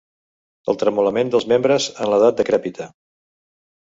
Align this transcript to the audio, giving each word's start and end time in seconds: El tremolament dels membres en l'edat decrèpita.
El 0.71 0.79
tremolament 0.83 1.29
dels 1.35 1.45
membres 1.51 1.87
en 2.05 2.11
l'edat 2.13 2.39
decrèpita. 2.41 2.87